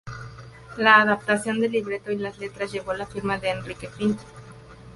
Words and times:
La 0.77 0.99
adaptación 0.99 1.59
del 1.61 1.73
libreto 1.73 2.11
y 2.11 2.17
las 2.17 2.39
letras 2.39 2.71
llevó 2.71 2.91
la 2.95 3.05
firma 3.05 3.37
de 3.37 3.51
Enrique 3.51 3.87
Pinti. 3.87 4.23